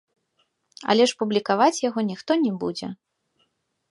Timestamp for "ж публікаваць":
1.11-1.83